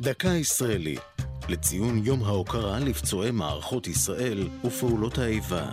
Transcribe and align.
דקה 0.00 0.28
ישראלית, 0.28 1.00
לציון 1.48 2.00
יום 2.04 2.24
ההוקרה 2.24 2.78
לפצועי 2.78 3.30
מערכות 3.30 3.86
ישראל 3.86 4.48
ופעולות 4.64 5.18
האיבה. 5.18 5.72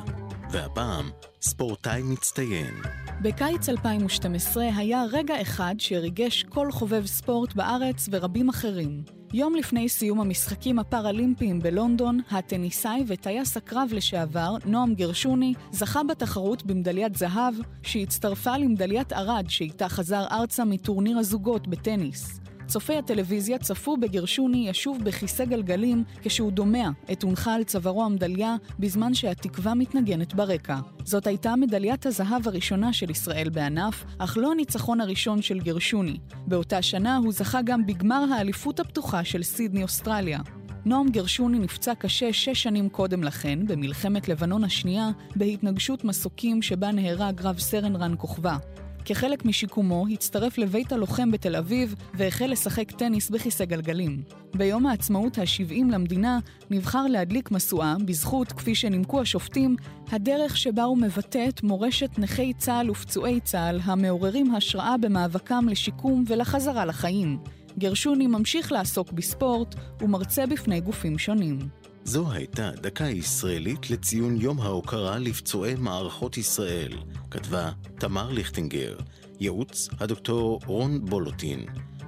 והפעם, 0.51 1.09
ספורטאי 1.41 2.01
מצטיין. 2.03 2.73
בקיץ 3.21 3.69
2012 3.69 4.63
היה 4.75 5.03
רגע 5.11 5.41
אחד 5.41 5.75
שריגש 5.77 6.43
כל 6.43 6.71
חובב 6.71 7.05
ספורט 7.05 7.53
בארץ 7.53 8.09
ורבים 8.11 8.49
אחרים. 8.49 9.03
יום 9.33 9.55
לפני 9.55 9.89
סיום 9.89 10.21
המשחקים 10.21 10.79
הפראלימפיים 10.79 11.59
בלונדון, 11.59 12.19
הטניסאי 12.31 13.03
וטייס 13.07 13.57
הקרב 13.57 13.89
לשעבר, 13.93 14.55
נועם 14.65 14.93
גרשוני, 14.93 15.53
זכה 15.71 16.03
בתחרות 16.03 16.65
במדליית 16.65 17.15
זהב, 17.15 17.53
שהצטרפה 17.83 18.57
למדליית 18.57 19.13
ארד 19.13 19.45
שאיתה 19.47 19.89
חזר 19.89 20.25
ארצה 20.31 20.65
מטורניר 20.65 21.17
הזוגות 21.17 21.67
בטניס. 21.67 22.39
צופי 22.67 22.97
הטלוויזיה 22.97 23.57
צפו 23.57 23.97
בגרשוני 23.97 24.69
ישוב 24.69 25.03
בכיסא 25.03 25.45
גלגלים 25.45 26.03
כשהוא 26.21 26.51
דומע 26.51 26.89
את 27.11 27.23
הונחה 27.23 27.53
על 27.53 27.63
צווארו 27.63 28.03
המדליה 28.05 28.55
בזמן 28.79 29.13
שהתקווה 29.13 29.73
מתנגנת 29.73 30.33
ברקע. 30.33 30.77
זאת 31.03 31.27
הייתה 31.27 31.55
מדליית 31.55 32.05
הזהב 32.05 32.47
הראשונה 32.47 32.93
של 32.93 33.09
ישראל 33.09 33.49
בענף, 33.49 34.05
אך 34.17 34.37
לא 34.37 34.51
הניצחון 34.51 35.01
הראשון 35.01 35.41
של 35.41 35.59
גרשוני. 35.59 36.17
באותה 36.47 36.81
שנה 36.81 37.17
הוא 37.17 37.31
זכה 37.31 37.61
גם 37.61 37.85
בגמר 37.85 38.25
האליפות 38.33 38.79
הפתוחה 38.79 39.23
של 39.23 39.43
סידני 39.43 39.83
אוסטרליה. 39.83 40.39
נועם 40.85 41.09
גרשוני 41.09 41.59
נפצע 41.59 41.95
קשה 41.95 42.33
שש 42.33 42.63
שנים 42.63 42.89
קודם 42.89 43.23
לכן, 43.23 43.59
במלחמת 43.67 44.27
לבנון 44.27 44.63
השנייה, 44.63 45.09
בהתנגשות 45.35 46.03
מסוקים 46.03 46.61
שבה 46.61 46.91
נהרג 46.91 47.41
רב 47.41 47.59
סרן 47.59 47.95
רן 47.95 48.13
כוכבא. 48.17 48.57
כחלק 49.05 49.45
משיקומו, 49.45 50.05
הצטרף 50.11 50.57
לבית 50.57 50.91
הלוחם 50.91 51.31
בתל 51.31 51.55
אביב 51.55 51.95
והחל 52.13 52.45
לשחק 52.45 52.91
טניס 52.91 53.29
בכיסא 53.29 53.65
גלגלים. 53.65 54.21
ביום 54.55 54.85
העצמאות 54.85 55.37
ה-70 55.37 55.91
למדינה 55.91 56.39
נבחר 56.69 57.07
להדליק 57.07 57.51
משואה, 57.51 57.95
בזכות, 58.05 58.51
כפי 58.51 58.75
שנימקו 58.75 59.21
השופטים, 59.21 59.75
הדרך 60.11 60.57
שבה 60.57 60.83
הוא 60.83 60.97
מבטא 60.97 61.45
את 61.49 61.63
מורשת 61.63 62.09
נכי 62.19 62.53
צה"ל 62.53 62.89
ופצועי 62.91 63.39
צה"ל 63.39 63.79
המעוררים 63.83 64.55
השראה 64.55 64.97
במאבקם 64.97 65.65
לשיקום 65.69 66.23
ולחזרה 66.27 66.85
לחיים. 66.85 67.39
גרשוני 67.77 68.27
ממשיך 68.27 68.71
לעסוק 68.71 69.11
בספורט 69.11 69.75
ומרצה 70.01 70.45
בפני 70.45 70.81
גופים 70.81 71.17
שונים. 71.17 71.59
זו 72.07 72.31
הייתה 72.31 72.71
דקה 72.71 73.03
ישראלית 73.03 73.89
לציון 73.89 74.41
יום 74.41 74.61
ההוקרה 74.61 75.17
לפצועי 75.19 75.75
מערכות 75.75 76.37
ישראל. 76.37 76.91
כתבה 77.31 77.71
תמר 77.99 78.29
ליכטינגר, 78.29 78.97
ייעוץ 79.39 79.89
הדוקטור 79.99 80.59
רון 80.65 81.05
בולוטין, 81.05 81.65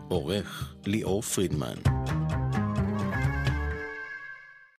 עורך 0.07 0.75
ליאור 0.85 1.21
פרידמן. 1.21 1.75